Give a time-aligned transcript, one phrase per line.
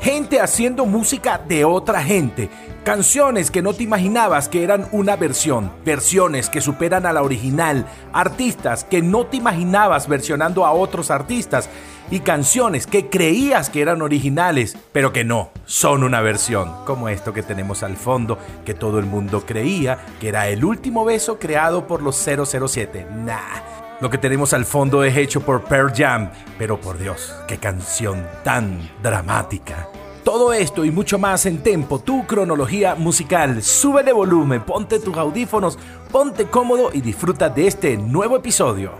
[0.00, 2.50] gente haciendo música de otra gente,
[2.84, 7.86] canciones que no te imaginabas que eran una versión, versiones que superan a la original,
[8.12, 11.70] artistas que no te imaginabas versionando a otros artistas.
[12.12, 17.32] Y canciones que creías que eran originales, pero que no, son una versión, como esto
[17.32, 21.86] que tenemos al fondo, que todo el mundo creía que era el último beso creado
[21.86, 23.06] por los 007.
[23.14, 23.79] Nah.
[24.00, 28.26] Lo que tenemos al fondo es hecho por Pearl Jam, pero por Dios, qué canción
[28.42, 29.88] tan dramática.
[30.24, 33.62] Todo esto y mucho más en Tempo, tu cronología musical.
[33.62, 35.78] Súbele volumen, ponte tus audífonos,
[36.10, 38.92] ponte cómodo y disfruta de este nuevo episodio.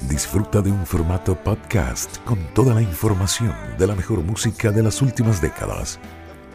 [0.00, 5.00] Disfruta de un formato podcast con toda la información de la mejor música de las
[5.00, 6.00] últimas décadas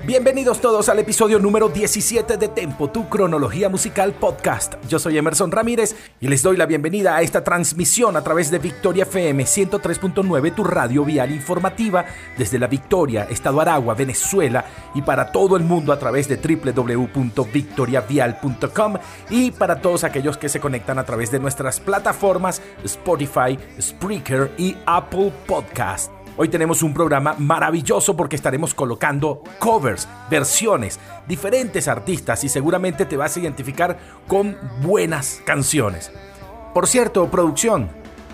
[0.06, 4.76] Bienvenidos todos al episodio número 17 de Tempo, tu cronología musical podcast.
[4.88, 8.60] Yo soy Emerson Ramírez y les doy la bienvenida a esta transmisión a través de
[8.60, 12.06] Victoria FM 103.9, tu radio vial informativa
[12.38, 14.64] desde la Victoria, Estado Aragua, Venezuela
[14.96, 18.94] y para todo el mundo a través de www.victoriavial.com
[19.30, 24.78] y para todos aquellos que se conectan a través de nuestras plataformas Spotify, Spreaker y
[24.86, 26.19] Apple Podcast.
[26.42, 33.18] Hoy tenemos un programa maravilloso porque estaremos colocando covers, versiones, diferentes artistas y seguramente te
[33.18, 36.14] vas a identificar con buenas canciones.
[36.74, 37.90] Por cierto, producción,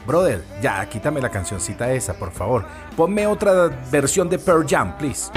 [0.05, 2.67] brother, ya quítame la cancioncita esa, por favor.
[2.95, 5.31] Ponme otra versión de Pearl Jam, please.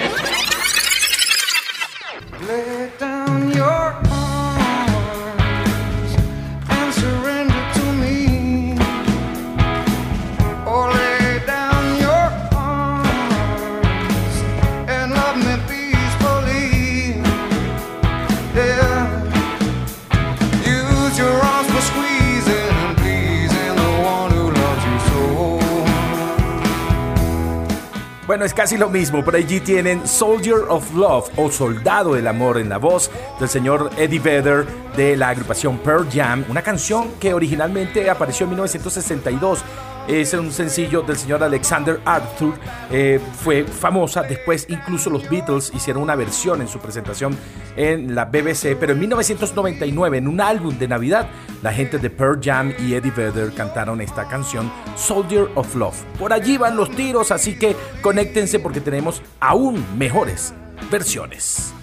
[28.49, 29.23] Es casi lo mismo.
[29.23, 33.91] Por allí tienen Soldier of Love o Soldado del Amor en la voz del señor
[33.99, 34.67] Eddie Vedder
[34.97, 39.63] de la agrupación Pearl Jam, una canción que originalmente apareció en 1962
[40.09, 42.55] es un sencillo del señor Alexander Arthur.
[42.91, 44.23] Eh, fue famosa.
[44.23, 47.37] Después incluso los Beatles hicieron una versión en su presentación
[47.77, 48.75] en la BBC.
[48.81, 51.29] Pero en 1999, en un álbum de Navidad,
[51.63, 56.03] la gente de Pearl Jam y Eddie Vedder cantaron esta canción, Soldier of Love.
[56.19, 60.55] Por allí van los tiros, así que conéctense porque tenemos aún mejores
[60.91, 61.75] versiones.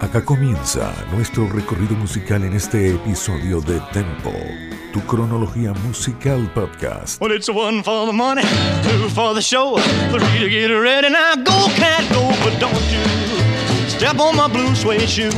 [0.00, 4.32] Acá comienza nuestro recorrido musical en este episodio de Tempo
[4.96, 7.20] tu cronología musical podcast.
[7.20, 8.42] Well, it's one for the money,
[8.82, 9.76] two for the show,
[10.10, 11.10] three to get ready.
[11.10, 13.04] Now go, can't go, but don't you
[13.88, 15.30] step on my blue suede shoe.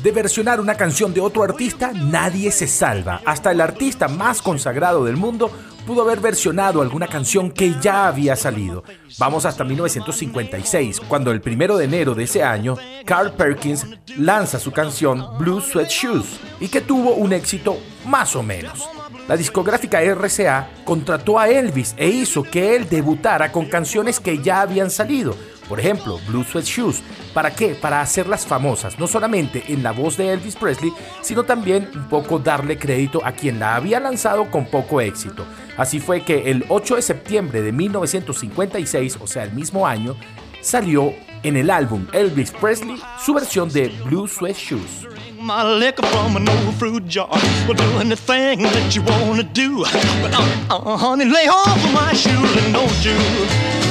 [0.00, 3.20] De versionar una canción de otro artista, nadie se salva.
[3.26, 5.50] Hasta el artista más consagrado del mundo
[5.86, 8.84] pudo haber versionado alguna canción que ya había salido.
[9.18, 14.70] Vamos hasta 1956, cuando el primero de enero de ese año, Carl Perkins lanza su
[14.70, 18.88] canción Blue Sweat Shoes y que tuvo un éxito más o menos.
[19.30, 24.60] La discográfica RCA contrató a Elvis e hizo que él debutara con canciones que ya
[24.60, 25.36] habían salido.
[25.68, 27.00] Por ejemplo, Blue Sweat Shoes.
[27.32, 27.76] ¿Para qué?
[27.76, 32.40] Para hacerlas famosas, no solamente en la voz de Elvis Presley, sino también un poco
[32.40, 35.46] darle crédito a quien la había lanzado con poco éxito.
[35.76, 40.16] Así fue que el 8 de septiembre de 1956, o sea, el mismo año,
[40.60, 41.14] salió
[41.44, 45.06] en el álbum Elvis Presley su versión de Blue Sweat Shoes.
[45.40, 47.28] My liquor from an old fruit jar.
[47.66, 49.84] Well, do anything that you wanna do.
[50.22, 53.16] But uh, uh, honey, lay off of my shoes and don't you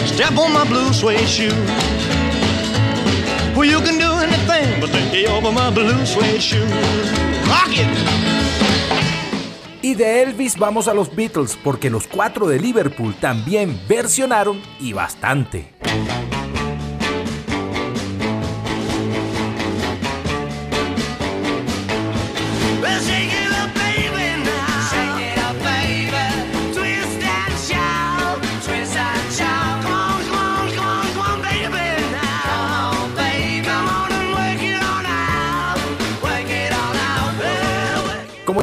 [0.07, 1.53] step on my blue suede shoes.
[3.55, 6.71] Well, you can do anything but lay off of my blue suede shoes.
[7.47, 7.87] Rock it!
[9.81, 14.93] Y de Elvis vamos a los Beatles porque los cuatro de Liverpool también versionaron y
[14.93, 15.73] bastante.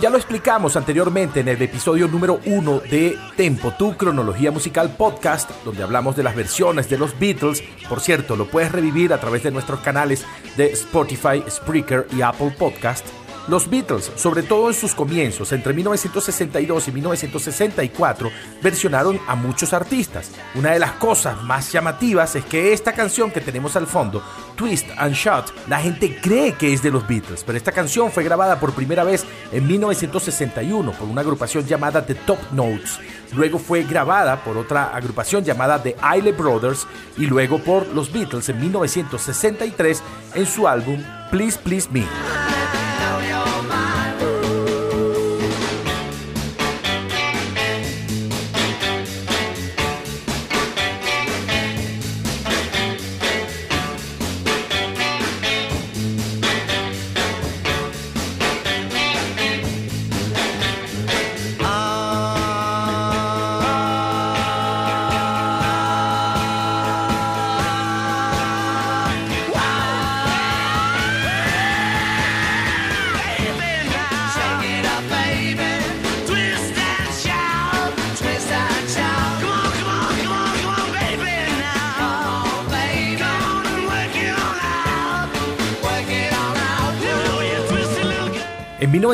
[0.01, 5.51] Ya lo explicamos anteriormente en el episodio número 1 de Tempo, tu cronología musical podcast,
[5.65, 9.43] donde hablamos de las versiones de los Beatles, por cierto, lo puedes revivir a través
[9.43, 10.27] de nuestros canales
[10.59, 13.07] de Spotify, Spreaker y Apple Podcast.
[13.49, 20.33] Los Beatles, sobre todo en sus comienzos, entre 1962 y 1964, versionaron a muchos artistas.
[20.57, 24.21] Una de las cosas más llamativas es que esta canción que tenemos al fondo,
[24.57, 28.25] Twist and Shot, la gente cree que es de los Beatles, pero esta canción fue
[28.25, 32.99] grabada por primera vez en 1961 por una agrupación llamada The Top Notes.
[33.33, 38.49] Luego fue grabada por otra agrupación llamada The Isle Brothers y luego por los Beatles
[38.49, 40.03] en 1963
[40.35, 41.01] en su álbum
[41.31, 42.05] Please Please Me.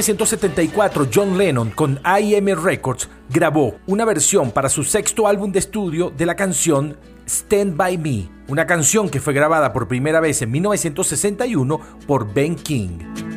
[0.02, 6.10] 1974, John Lennon con IM Records grabó una versión para su sexto álbum de estudio
[6.10, 10.50] de la canción Stand By Me, una canción que fue grabada por primera vez en
[10.50, 13.31] 1961 por Ben King.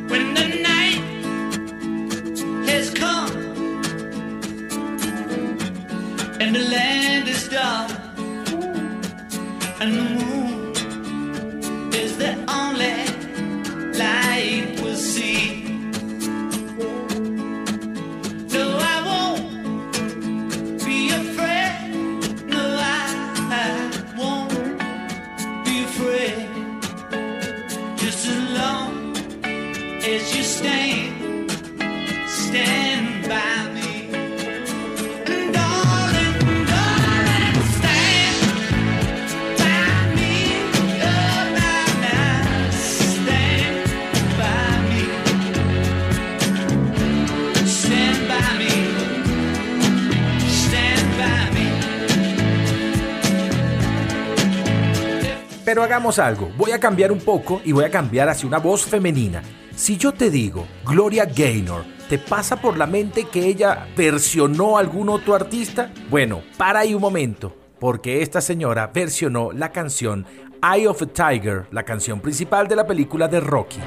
[55.76, 58.86] Pero hagamos algo, voy a cambiar un poco y voy a cambiar hacia una voz
[58.86, 59.42] femenina.
[59.74, 64.80] Si yo te digo Gloria Gaynor, ¿te pasa por la mente que ella versionó a
[64.80, 65.92] algún otro artista?
[66.08, 70.24] Bueno, para ahí un momento, porque esta señora versionó la canción
[70.62, 73.80] Eye of a Tiger, la canción principal de la película de Rocky.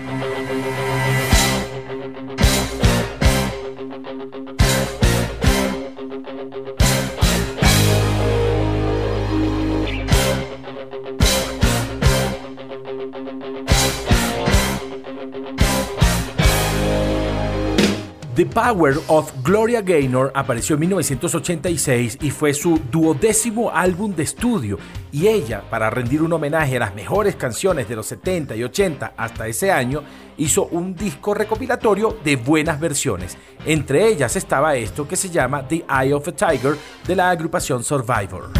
[18.39, 24.79] The Power of Gloria Gaynor apareció en 1986 y fue su duodécimo álbum de estudio
[25.11, 29.11] y ella, para rendir un homenaje a las mejores canciones de los 70 y 80
[29.17, 30.03] hasta ese año,
[30.37, 33.37] hizo un disco recopilatorio de buenas versiones.
[33.65, 37.83] Entre ellas estaba esto que se llama The Eye of a Tiger de la agrupación
[37.83, 38.51] Survivor.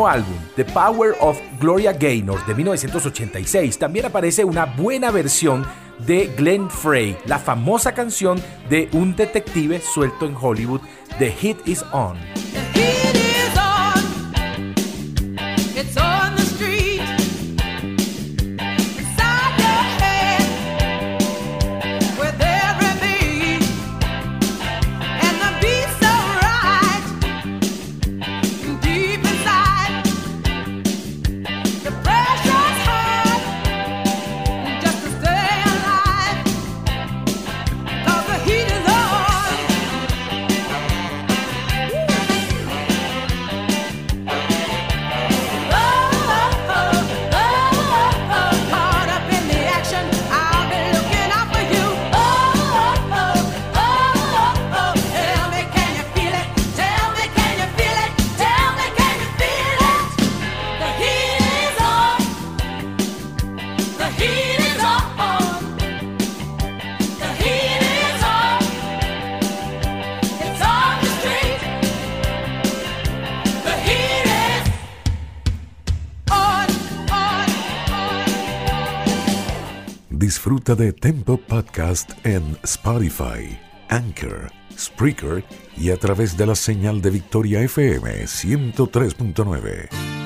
[0.00, 5.66] Mismo álbum, The Power of Gloria Gaynor de 1986, también aparece una buena versión
[6.06, 8.40] de Glenn Frey, la famosa canción
[8.70, 10.80] de un detective suelto en Hollywood,
[11.18, 12.16] The Hit Is On.
[80.20, 83.58] Disfruta de Tempo Podcast en Spotify,
[83.88, 85.42] Anchor, Spreaker
[85.78, 90.19] y a través de la señal de Victoria FM 103.9.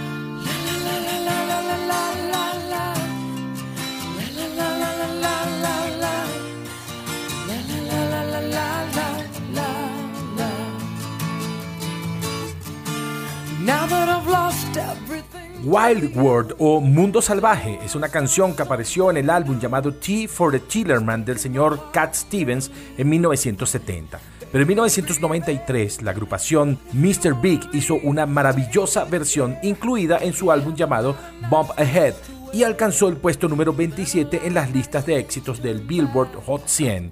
[15.64, 20.28] Wild World o Mundo Salvaje es una canción que apareció en el álbum llamado Tea
[20.28, 24.20] for the Tillerman del señor Cat Stevens en 1970.
[24.52, 27.40] Pero en 1993 la agrupación Mr.
[27.40, 31.16] Big hizo una maravillosa versión incluida en su álbum llamado
[31.48, 32.14] Bump Ahead
[32.52, 37.10] y alcanzó el puesto número 27 en las listas de éxitos del Billboard Hot 100.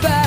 [0.00, 0.21] De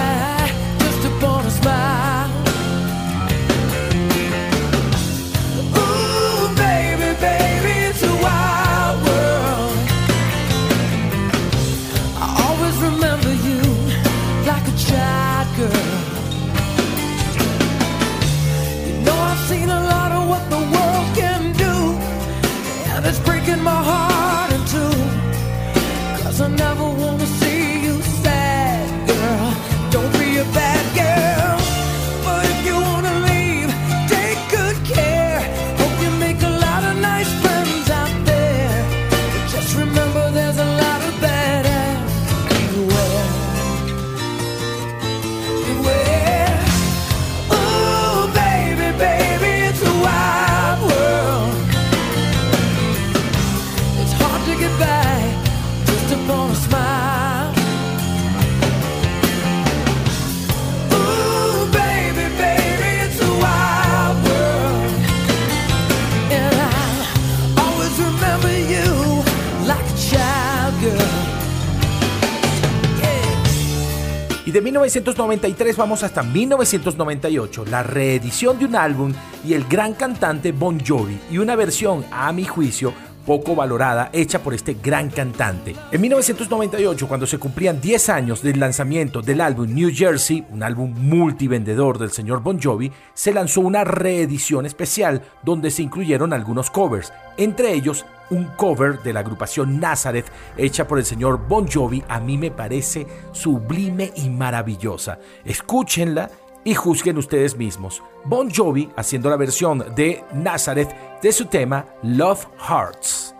[74.95, 81.19] 1993 vamos hasta 1998, la reedición de un álbum y el gran cantante Bon Jovi
[81.29, 82.93] y una versión, a mi juicio,
[83.25, 85.75] poco valorada hecha por este gran cantante.
[85.91, 90.93] En 1998, cuando se cumplían 10 años del lanzamiento del álbum New Jersey, un álbum
[90.97, 97.11] multivendedor del señor Bon Jovi, se lanzó una reedición especial donde se incluyeron algunos covers,
[97.37, 102.19] entre ellos un cover de la agrupación Nazareth hecha por el señor Bon Jovi a
[102.19, 105.19] mí me parece sublime y maravillosa.
[105.43, 106.29] Escúchenla
[106.65, 108.03] y juzguen ustedes mismos.
[108.25, 113.33] Bon Jovi haciendo la versión de Nazareth de su tema Love Hearts.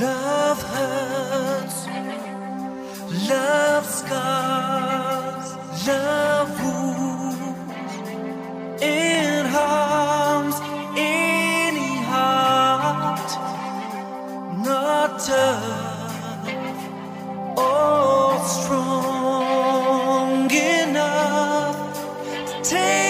[0.00, 1.86] Love hurts,
[3.28, 7.62] love scars, love wounds,
[8.82, 10.60] in harms.
[14.70, 16.48] not tough
[17.56, 19.49] or strong
[22.62, 23.09] take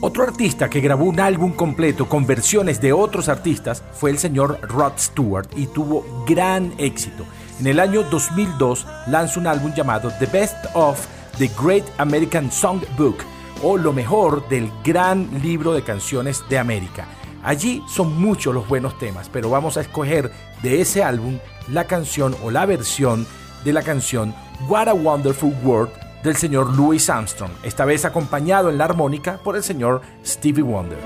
[0.00, 4.60] Otro artista que grabó un álbum completo con versiones de otros artistas fue el señor
[4.62, 7.24] Rod Stewart y tuvo gran éxito.
[7.60, 11.04] En el año 2002 lanzó un álbum llamado The Best of
[11.38, 13.16] the Great American Songbook
[13.62, 17.06] o lo mejor del gran libro de canciones de América.
[17.42, 22.36] Allí son muchos los buenos temas, pero vamos a escoger de ese álbum la canción
[22.42, 23.26] o la versión
[23.66, 24.32] de la canción
[24.68, 25.90] What a Wonderful World
[26.22, 30.98] del señor Louis Armstrong, esta vez acompañado en la armónica por el señor Stevie Wonder.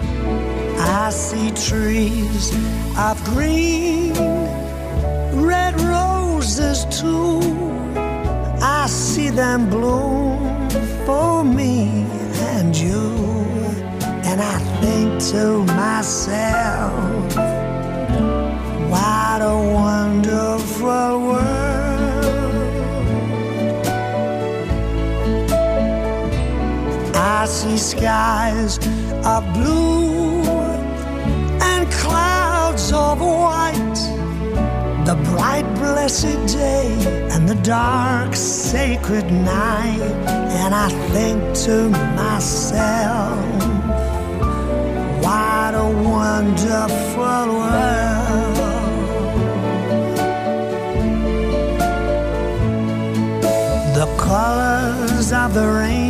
[0.78, 2.52] I see trees
[2.98, 4.12] of green,
[5.42, 7.40] red roses too.
[8.60, 10.68] I see them bloom
[11.06, 12.04] for me
[12.56, 13.16] and you.
[14.24, 16.92] And I think to myself,
[18.90, 21.69] what a wonderful world.
[27.40, 28.76] I see skies
[29.24, 30.42] of blue
[31.62, 34.00] and clouds of white.
[35.06, 36.92] The bright, blessed day
[37.32, 40.02] and the dark, sacred night.
[40.60, 43.38] And I think to myself,
[45.24, 48.56] what a wonderful world.
[53.96, 56.09] The colors of the rainbow,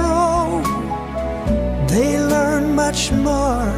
[1.91, 3.71] they learn much more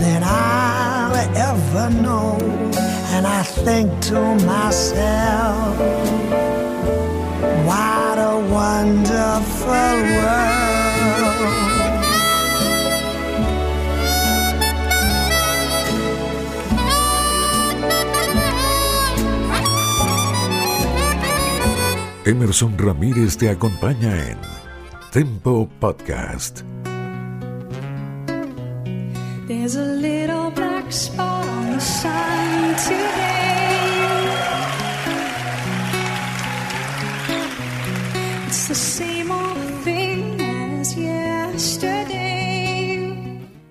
[0.00, 1.14] than I'll
[1.50, 2.38] ever know.
[3.14, 5.78] And I think to myself,
[7.68, 10.64] what a wonderful world.
[22.26, 24.38] Emerson Ramírez te acompaña en
[25.12, 26.64] Tempo Podcast.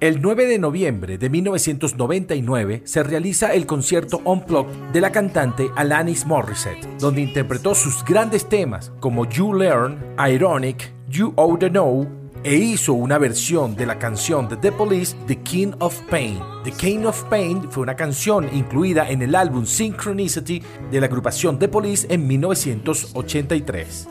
[0.01, 6.25] El 9 de noviembre de 1999 se realiza el concierto Unplugged de la cantante Alanis
[6.25, 9.97] Morissette, donde interpretó sus grandes temas como You Learn,
[10.29, 15.15] Ironic, You Ought to Know e hizo una versión de la canción de The Police,
[15.27, 16.39] The King of Pain.
[16.63, 21.57] The King of Pain fue una canción incluida en el álbum Synchronicity de la agrupación
[21.57, 24.07] The Police en 1983.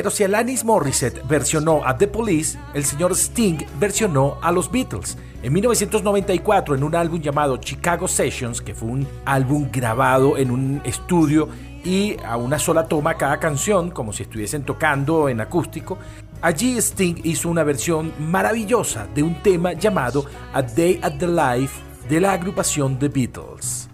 [0.00, 5.18] Pero si Alanis Morissette versionó a The Police, el señor Sting versionó a los Beatles.
[5.42, 10.80] En 1994, en un álbum llamado Chicago Sessions, que fue un álbum grabado en un
[10.84, 11.50] estudio
[11.84, 15.98] y a una sola toma cada canción, como si estuviesen tocando en acústico,
[16.40, 21.78] allí Sting hizo una versión maravillosa de un tema llamado A Day at the Life
[22.08, 23.90] de la agrupación The Beatles.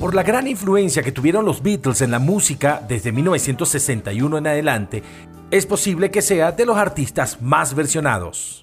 [0.00, 5.02] Por la gran influencia que tuvieron los Beatles en la música desde 1961 en adelante,
[5.50, 8.62] es posible que sea de los artistas más versionados.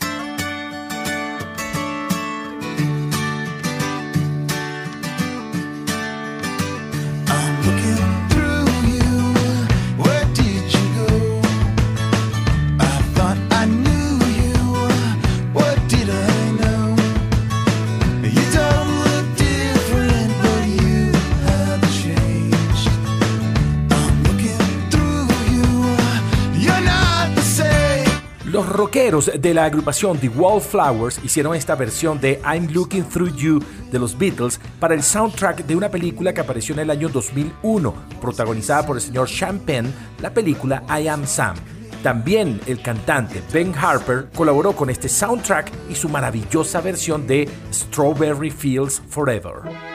[28.64, 33.60] Rockeros de la agrupación The Wallflowers hicieron esta versión de I'm Looking Through You
[33.92, 37.94] de los Beatles para el soundtrack de una película que apareció en el año 2001,
[38.22, 39.92] protagonizada por el señor Champagne,
[40.22, 41.56] la película I Am Sam.
[42.04, 48.52] También el cantante Ben Harper colaboró con este soundtrack y su maravillosa versión de Strawberry
[48.52, 49.95] Fields Forever.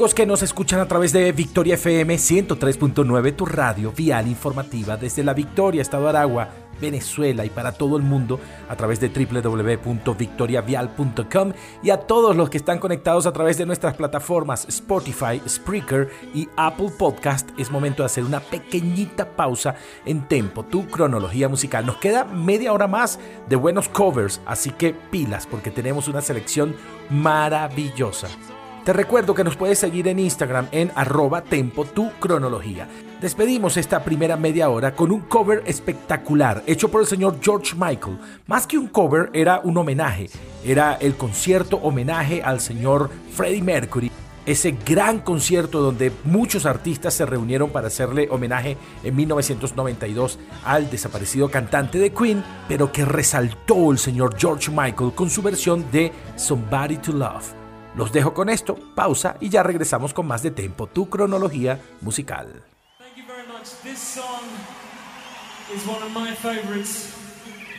[0.00, 5.34] Que nos escuchan a través de Victoria FM 103.9, tu radio vial informativa desde la
[5.34, 6.48] Victoria, Estado Aragua,
[6.80, 12.56] Venezuela y para todo el mundo a través de www.victoriavial.com y a todos los que
[12.56, 17.50] están conectados a través de nuestras plataformas Spotify, Spreaker y Apple Podcast.
[17.58, 19.74] Es momento de hacer una pequeñita pausa
[20.06, 21.84] en Tempo, tu cronología musical.
[21.84, 23.18] Nos queda media hora más
[23.50, 26.74] de buenos covers, así que pilas porque tenemos una selección
[27.10, 28.28] maravillosa.
[28.84, 32.88] Te recuerdo que nos puedes seguir en Instagram en arroba tempo tu cronología.
[33.20, 38.18] Despedimos esta primera media hora con un cover espectacular hecho por el señor George Michael.
[38.46, 40.30] Más que un cover, era un homenaje.
[40.64, 44.10] Era el concierto homenaje al señor Freddie Mercury.
[44.46, 51.50] Ese gran concierto donde muchos artistas se reunieron para hacerle homenaje en 1992 al desaparecido
[51.50, 56.96] cantante de Queen, pero que resaltó el señor George Michael con su versión de Somebody
[56.96, 57.59] to Love.
[57.96, 62.62] Los dejo con esto, pausa y ya regresamos con más de Tempo, tu cronología musical.
[62.98, 63.66] Thank you very much.
[63.82, 64.44] This song
[65.74, 67.16] is one of my favorites.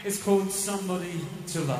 [0.04, 1.22] It's called Somebody
[1.54, 1.80] to Love.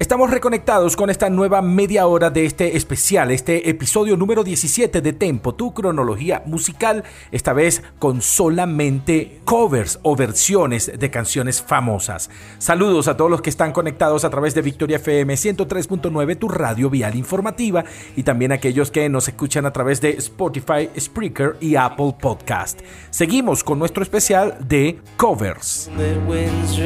[0.00, 5.12] Estamos reconectados con esta nueva media hora de este especial, este episodio número 17 de
[5.12, 12.30] Tempo, tu cronología musical, esta vez con solamente covers o versiones de canciones famosas.
[12.56, 16.88] Saludos a todos los que están conectados a través de Victoria FM 103.9, tu radio
[16.88, 17.84] vial informativa,
[18.16, 22.80] y también aquellos que nos escuchan a través de Spotify, Spreaker y Apple Podcast.
[23.10, 25.90] Seguimos con nuestro especial de covers.
[25.98, 26.78] That winds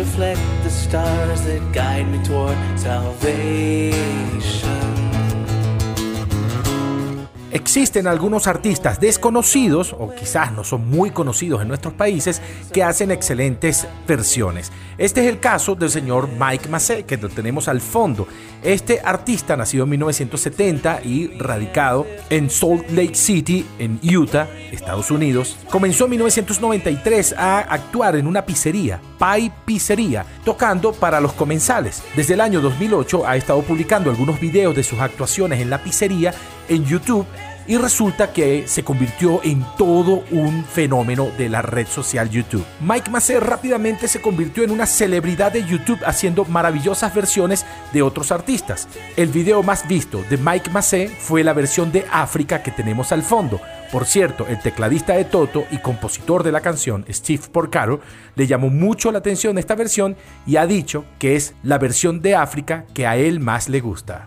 [3.13, 3.93] 飞
[4.41, 4.94] 升。
[7.55, 13.87] Existen algunos artistas desconocidos, o quizás no son muy conocidos en nuestros países, que hacen excelentes
[14.09, 14.73] versiones.
[14.99, 18.27] Este es el caso del señor Mike Massey, que lo tenemos al fondo.
[18.61, 25.57] Este artista, nacido en 1970 y radicado en Salt Lake City, en Utah, Estados Unidos,
[25.71, 32.03] comenzó en 1993 a actuar en una pizzería, Pie Pizzería, tocando para los comensales.
[32.17, 36.35] Desde el año 2008 ha estado publicando algunos videos de sus actuaciones en la pizzería
[36.69, 37.27] en YouTube
[37.67, 42.65] y resulta que se convirtió en todo un fenómeno de la red social YouTube.
[42.81, 48.33] Mike Massey rápidamente se convirtió en una celebridad de YouTube haciendo maravillosas versiones de otros
[48.33, 48.89] artistas.
[49.17, 53.23] El video más visto de Mike Massey fue la versión de África que tenemos al
[53.23, 53.61] fondo.
[53.91, 58.01] Por cierto, el tecladista de Toto y compositor de la canción, Steve Porcaro,
[58.35, 62.35] le llamó mucho la atención esta versión y ha dicho que es la versión de
[62.35, 64.27] África que a él más le gusta.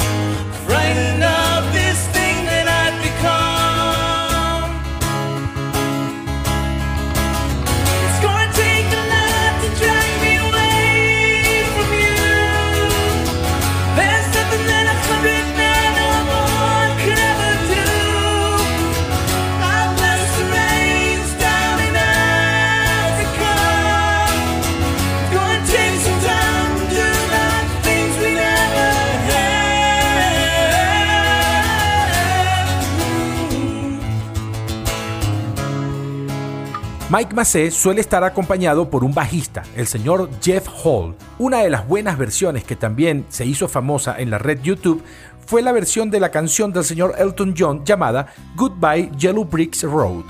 [37.11, 41.13] Mike Massey suele estar acompañado por un bajista, el señor Jeff Hall.
[41.39, 45.03] Una de las buenas versiones que también se hizo famosa en la red YouTube
[45.45, 50.23] fue la versión de la canción del señor Elton John llamada Goodbye Yellow Bricks Road.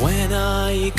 [0.00, 0.90] When are you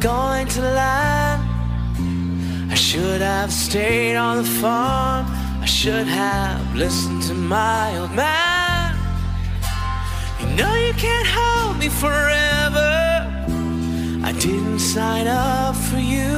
[0.00, 1.42] going to land?
[2.70, 5.26] I should have stayed on the farm.
[5.60, 8.63] I should have listened to my old man.
[10.56, 12.92] Know you can't hold me forever.
[14.28, 16.36] I didn't sign up for you.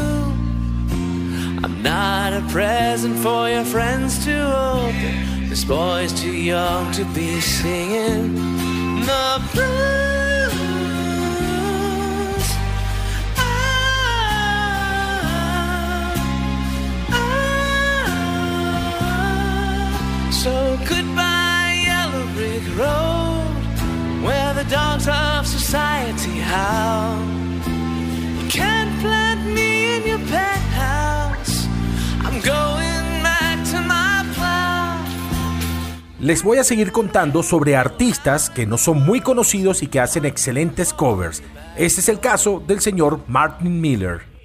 [1.64, 5.48] I'm not a present for your friends to open.
[5.50, 8.34] This boy's too young to be singing
[9.04, 9.76] the blues.
[13.36, 13.42] Ah,
[17.12, 17.26] ah.
[20.30, 21.35] So goodbye,
[36.18, 40.24] Les voy a seguir contando sobre artistas que no son muy conocidos y que hacen
[40.24, 41.44] excelentes covers.
[41.76, 44.35] Este es el caso del señor Martin Miller.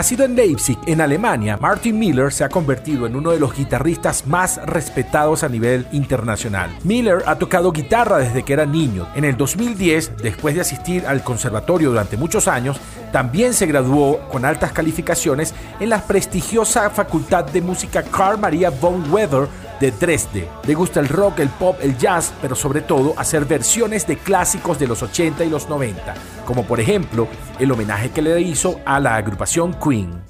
[0.00, 4.26] Nacido en Leipzig, en Alemania, Martin Miller se ha convertido en uno de los guitarristas
[4.26, 6.74] más respetados a nivel internacional.
[6.84, 9.06] Miller ha tocado guitarra desde que era niño.
[9.14, 12.80] En el 2010, después de asistir al conservatorio durante muchos años,
[13.12, 19.12] también se graduó con altas calificaciones en la prestigiosa Facultad de Música Carl Maria von
[19.12, 19.48] Weber
[19.80, 20.48] de Dresde.
[20.64, 24.78] Le gusta el rock, el pop, el jazz, pero sobre todo hacer versiones de clásicos
[24.78, 26.14] de los 80 y los 90,
[26.44, 27.26] como por ejemplo
[27.58, 30.22] el homenaje que le hizo a la agrupación Queen.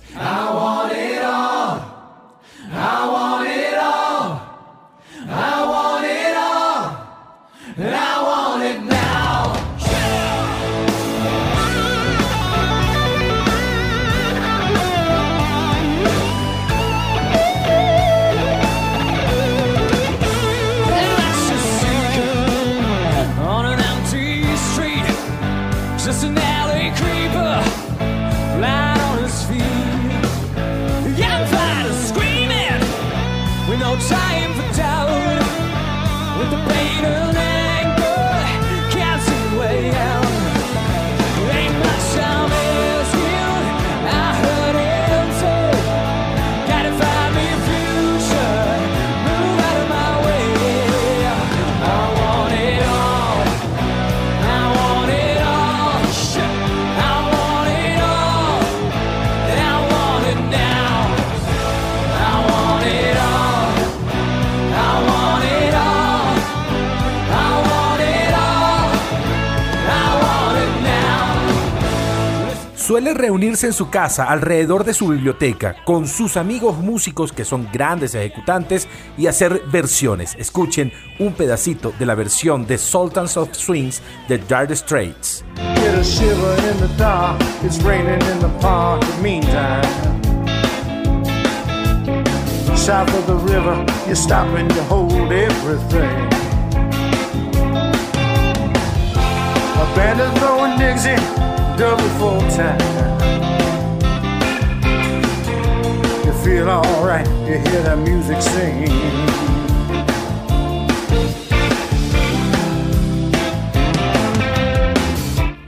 [73.15, 78.15] Reunirse en su casa alrededor de su biblioteca con sus amigos músicos que son grandes
[78.15, 78.89] ejecutantes
[79.19, 80.37] y hacer versiones.
[80.39, 85.45] Escuchen un pedacito de la versión de Sultans of Swings de Dire Straits.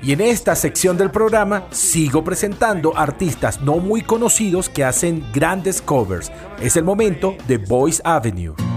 [0.02, 5.80] Y en esta sección del programa sigo presentando artistas no muy conocidos que hacen grandes
[5.80, 6.30] covers.
[6.60, 8.71] Es el momento de Boys Avenue.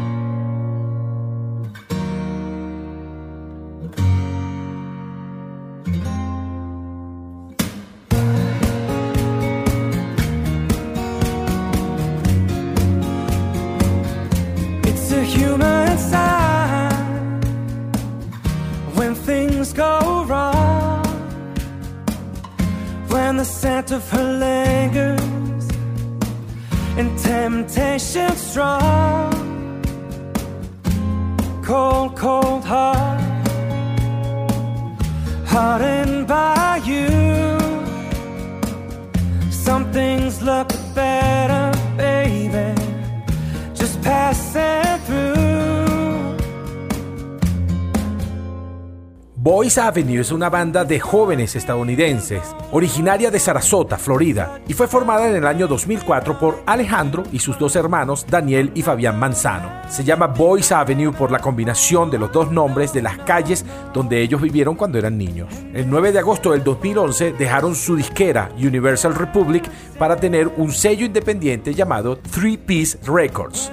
[49.77, 55.35] Avenue es una banda de jóvenes estadounidenses, originaria de Sarasota, Florida, y fue formada en
[55.35, 59.69] el año 2004 por Alejandro y sus dos hermanos, Daniel y Fabián Manzano.
[59.89, 64.21] Se llama Boys Avenue por la combinación de los dos nombres de las calles donde
[64.21, 65.53] ellos vivieron cuando eran niños.
[65.73, 71.05] El 9 de agosto del 2011 dejaron su disquera Universal Republic para tener un sello
[71.05, 73.71] independiente llamado Three Piece Records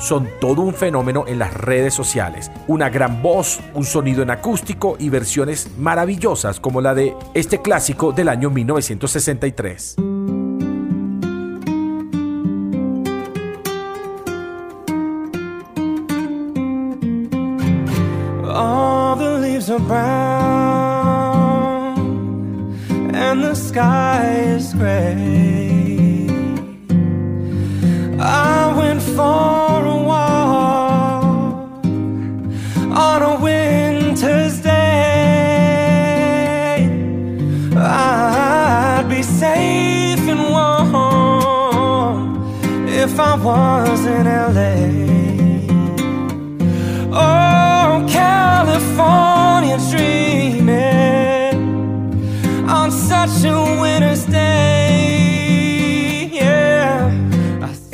[0.00, 2.50] son todo un fenómeno en las redes sociales.
[2.66, 8.12] Una gran voz, un sonido en acústico y versiones maravillosas como la de este clásico
[8.12, 9.96] del año 1963.
[18.52, 20.80] All the leaves are brown
[23.14, 25.69] and the sky is gray.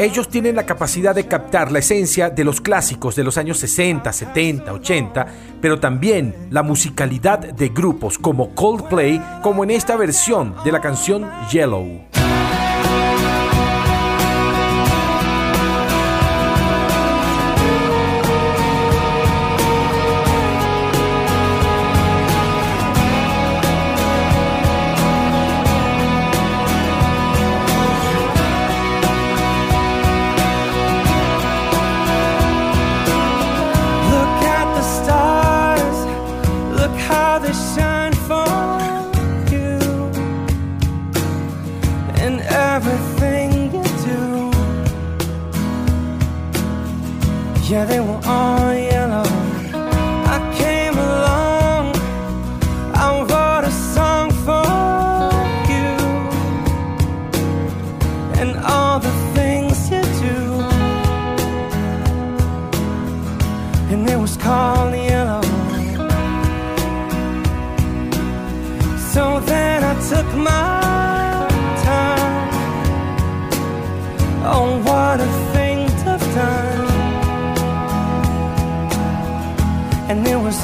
[0.07, 4.13] Ellos tienen la capacidad de captar la esencia de los clásicos de los años 60,
[4.13, 5.27] 70, 80,
[5.61, 11.29] pero también la musicalidad de grupos como Coldplay, como en esta versión de la canción
[11.51, 12.26] Yellow.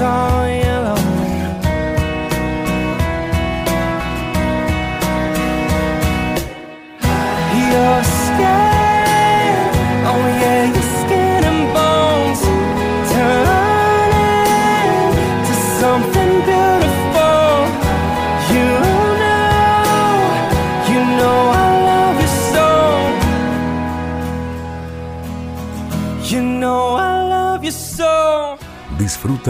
[0.02, 0.31] And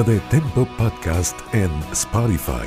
[0.00, 2.66] De Tempo Podcast en Spotify,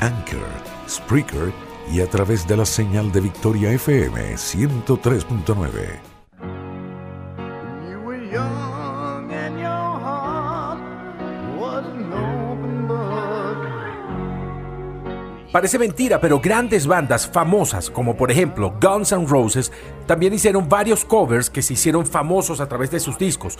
[0.00, 0.48] Anchor,
[0.88, 1.52] Spreaker
[1.92, 6.13] y a través de la señal de Victoria FM 103.9.
[15.54, 19.70] Parece mentira, pero grandes bandas famosas, como por ejemplo Guns N' Roses,
[20.04, 23.56] también hicieron varios covers que se hicieron famosos a través de sus discos.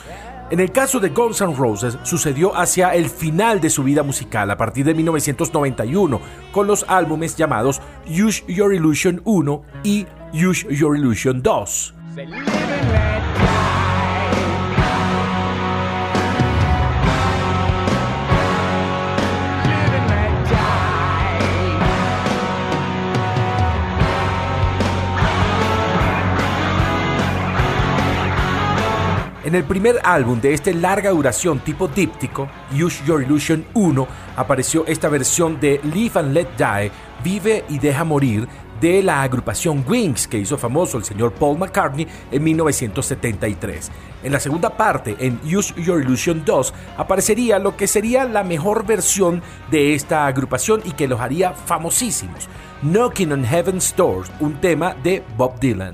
[0.51, 4.51] En el caso de Guns N' Roses, sucedió hacia el final de su vida musical,
[4.51, 6.19] a partir de 1991,
[6.51, 11.93] con los álbumes llamados Use Your Illusion 1 y Use Your Illusion 2.
[29.45, 34.87] En el primer álbum de este larga duración tipo díptico, Use Your Illusion 1, apareció
[34.87, 36.91] esta versión de Live and Let Die,
[37.23, 38.47] Vive y Deja Morir,
[38.81, 43.91] de la agrupación Wings que hizo famoso el señor Paul McCartney en 1973.
[44.23, 48.83] En la segunda parte, en Use Your Illusion 2, aparecería lo que sería la mejor
[48.83, 52.49] versión de esta agrupación y que los haría famosísimos,
[52.81, 55.93] Knocking on Heaven's Doors, un tema de Bob Dylan.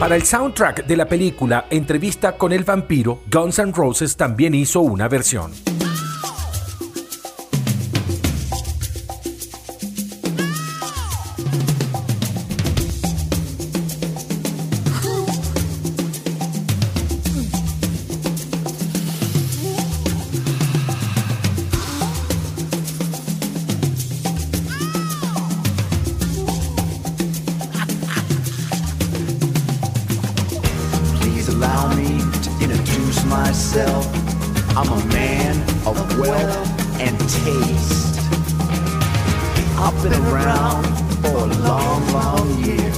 [0.00, 4.80] Para el soundtrack de la película Entrevista con el vampiro, Guns N' Roses también hizo
[4.80, 5.52] una versión.
[34.80, 38.18] I'm a man of wealth and taste.
[39.76, 40.86] I've been around
[41.20, 42.90] for a long, long year.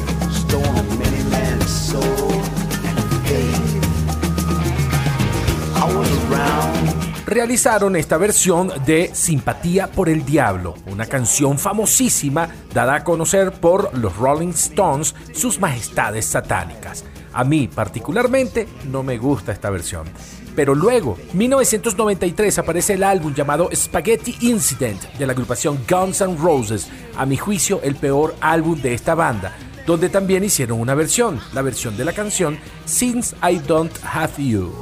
[5.74, 6.92] I was around
[7.26, 13.98] realizaron esta versión de Simpatía por el Diablo, una canción famosísima dada a conocer por
[13.98, 17.04] los Rolling Stones, sus majestades satánicas.
[17.32, 20.06] A mí particularmente no me gusta esta versión.
[20.54, 26.88] Pero luego, 1993 aparece el álbum llamado Spaghetti Incident de la agrupación Guns N' Roses,
[27.16, 31.62] a mi juicio el peor álbum de esta banda, donde también hicieron una versión, la
[31.62, 34.72] versión de la canción Since I Don't Have You.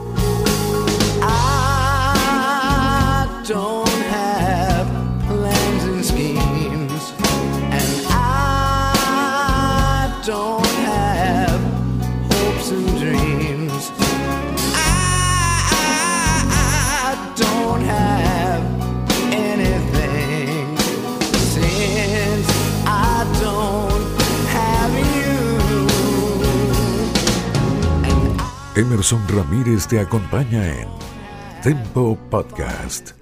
[28.81, 30.89] Emerson Ramírez te acompaña en
[31.63, 33.13] Tempo Podcast.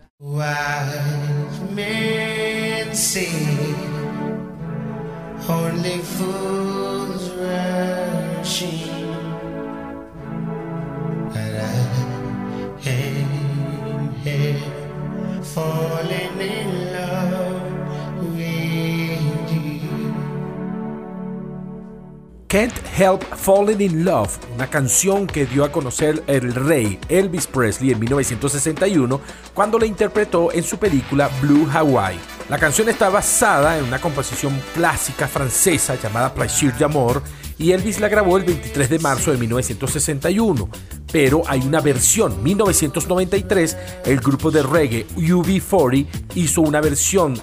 [22.49, 27.93] Can't Help Falling in Love, una canción que dio a conocer el rey Elvis Presley
[27.93, 29.21] en 1961
[29.53, 32.19] cuando la interpretó en su película Blue Hawaii.
[32.49, 37.23] La canción está basada en una composición clásica francesa llamada Plaisir d'Amour
[37.59, 40.71] y Elvis la grabó el 23 de marzo de 1961.
[41.13, 43.77] Pero hay una versión, 1993,
[44.07, 47.35] el grupo de reggae UB40 hizo una versión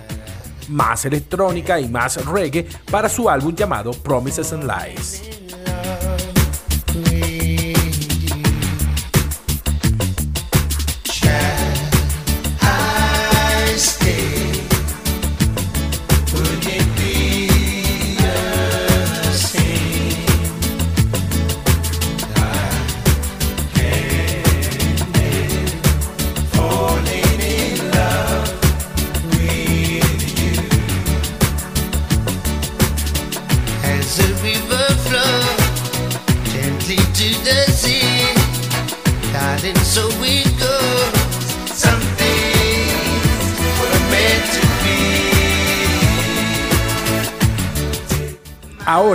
[0.69, 5.44] más electrónica y más reggae para su álbum llamado Promises and Lies.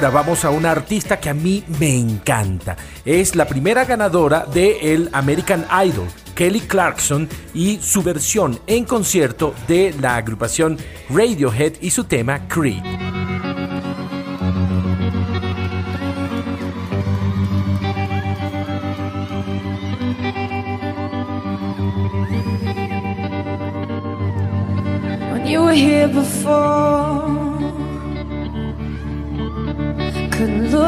[0.01, 2.75] Ahora vamos a una artista que a mí me encanta.
[3.05, 9.55] Es la primera ganadora de el American Idol, Kelly Clarkson, y su versión en concierto
[9.69, 10.79] de la agrupación
[11.11, 12.83] Radiohead y su tema Creed.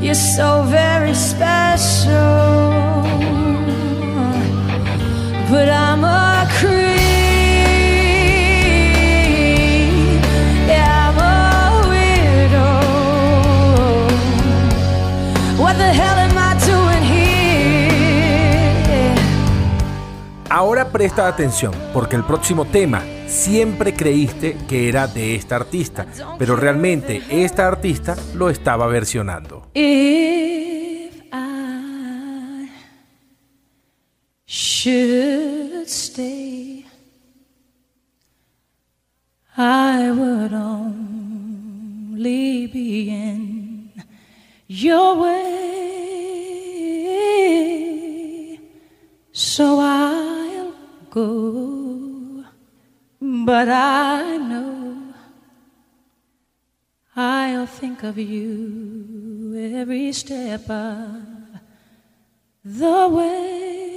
[0.00, 2.14] You're so very special.
[5.50, 6.27] But I'm a
[20.92, 26.06] Presta atención, porque el próximo tema siempre creíste que era de esta artista,
[26.38, 29.70] pero realmente esta artista lo estaba versionando.
[29.74, 31.10] I
[34.46, 36.84] should stay,
[39.56, 40.52] I would
[43.08, 43.92] in
[44.66, 45.58] your way.
[49.32, 50.57] So I'll
[51.10, 52.44] go,
[53.20, 55.14] but I know.
[57.16, 61.22] I'll think of you every step of
[62.64, 63.88] the way.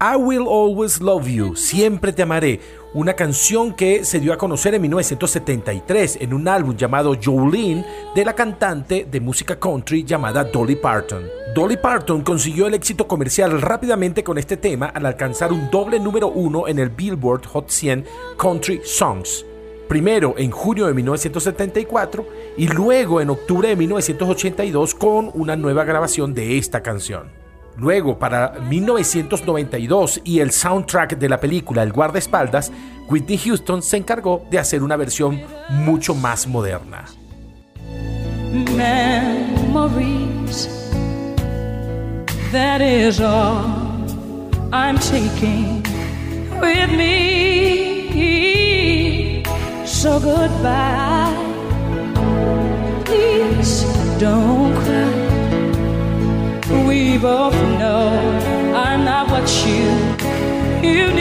[0.00, 2.60] I Will Always Love You, Siempre Te Amaré,
[2.94, 7.84] una canción que se dio a conocer en 1973 en un álbum llamado Jolene
[8.14, 11.24] de la cantante de música country llamada Dolly Parton.
[11.54, 16.28] Dolly Parton consiguió el éxito comercial rápidamente con este tema al alcanzar un doble número
[16.28, 18.04] uno en el Billboard Hot 100
[18.38, 19.44] Country Songs.
[19.88, 22.26] Primero en junio de 1974
[22.56, 27.37] y luego en octubre de 1982 con una nueva grabación de esta canción.
[27.78, 32.72] Luego, para 1992 y el soundtrack de la película El guardaespaldas,
[33.08, 37.04] Whitney Houston se encargó de hacer una versión mucho más moderna.
[39.72, 40.68] memories.
[42.52, 43.64] That is all
[44.72, 45.82] I'm taking
[46.60, 48.18] with me.
[49.84, 51.34] So goodbye.
[53.04, 53.84] Please
[54.18, 54.87] don't cry.
[56.70, 58.10] We both know
[58.74, 59.88] I'm not what you
[60.86, 61.17] you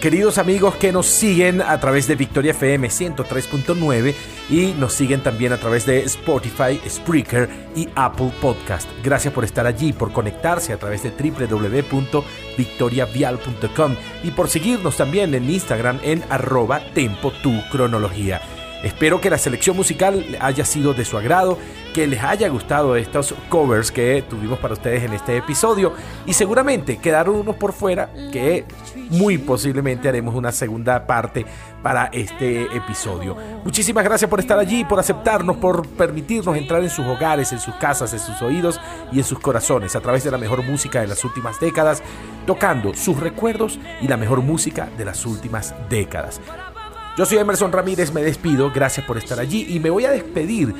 [0.00, 4.14] Queridos amigos que nos siguen a través de Victoria FM 103.9
[4.48, 8.88] y nos siguen también a través de Spotify, Spreaker y Apple Podcast.
[9.02, 15.50] Gracias por estar allí, por conectarse a través de www.victoriavial.com y por seguirnos también en
[15.50, 18.40] Instagram en arroba tempo tu cronología.
[18.82, 21.56] Espero que la selección musical haya sido de su agrado,
[21.94, 25.92] que les haya gustado estos covers que tuvimos para ustedes en este episodio
[26.26, 28.64] y seguramente quedaron unos por fuera que
[29.10, 31.46] muy posiblemente haremos una segunda parte
[31.80, 33.36] para este episodio.
[33.64, 37.74] Muchísimas gracias por estar allí, por aceptarnos, por permitirnos entrar en sus hogares, en sus
[37.76, 38.80] casas, en sus oídos
[39.12, 42.02] y en sus corazones a través de la mejor música de las últimas décadas,
[42.46, 46.40] tocando sus recuerdos y la mejor música de las últimas décadas.
[47.14, 50.74] Yo soy Emerson Ramírez, me despido, gracias por estar allí y me voy a despedir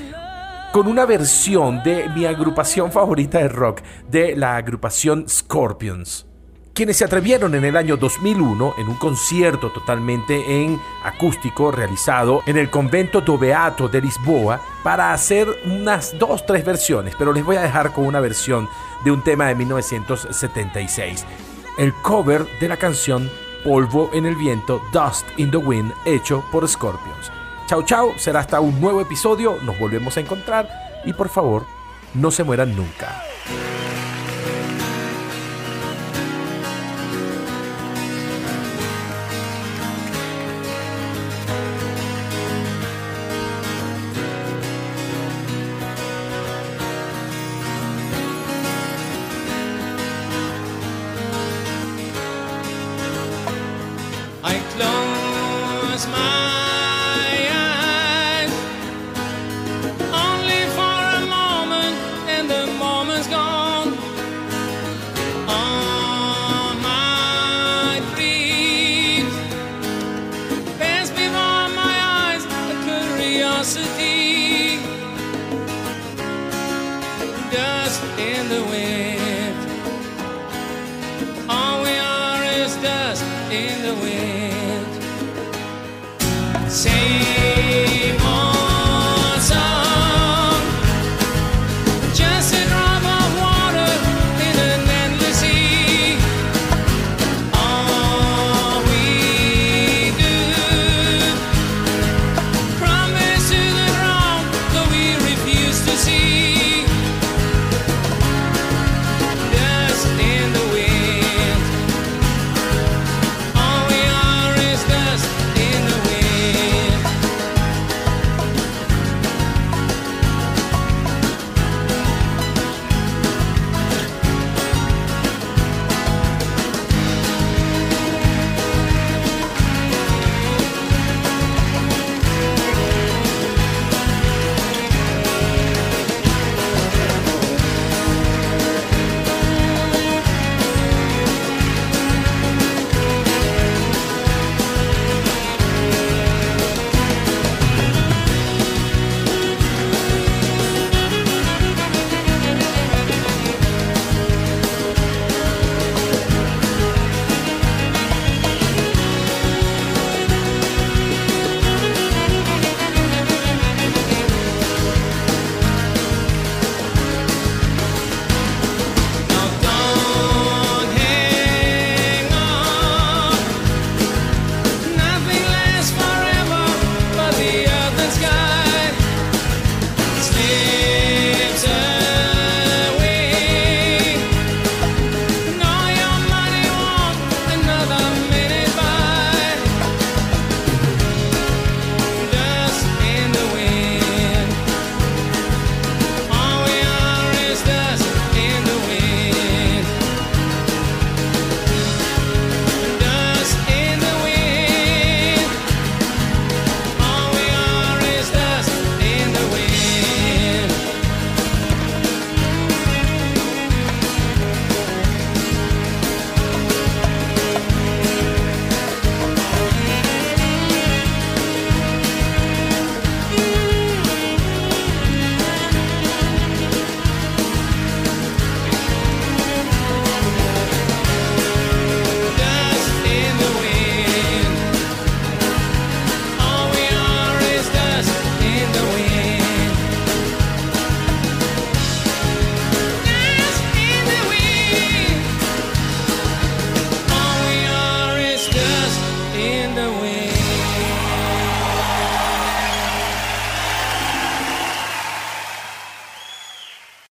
[0.72, 6.26] con una versión de mi agrupación favorita de rock, de la agrupación Scorpions.
[6.72, 12.56] Quienes se atrevieron en el año 2001 en un concierto totalmente en acústico realizado en
[12.56, 17.56] el convento do Beato de Lisboa para hacer unas dos, tres versiones, pero les voy
[17.56, 18.70] a dejar con una versión
[19.04, 21.26] de un tema de 1976.
[21.76, 23.30] El cover de la canción
[23.64, 27.30] Polvo en el viento, Dust in the Wind, hecho por Scorpions.
[27.68, 30.68] Chau chau, será hasta un nuevo episodio, nos volvemos a encontrar
[31.04, 31.64] y por favor,
[32.12, 33.22] no se mueran nunca.
[56.02, 56.41] Close my